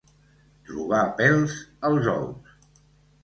[0.69, 1.57] Trobar pèls
[1.91, 2.57] als ous.